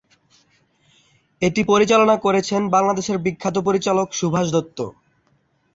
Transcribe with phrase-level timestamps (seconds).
[1.41, 4.77] এটি পরিচালনা করেছেন বাংলাদেশের বিখ্যাত পরিচালক সুভাষ দত্ত।